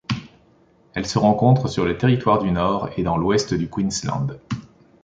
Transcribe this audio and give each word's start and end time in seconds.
Elle 0.95 1.05
se 1.05 1.19
rencontre 1.19 1.71
dans 1.75 1.83
le 1.83 1.95
Territoire 1.95 2.39
du 2.41 2.49
Nord 2.51 2.89
et 2.97 3.03
dans 3.03 3.17
l'Ouest 3.17 3.53
du 3.53 3.69
Queensland. 3.69 4.39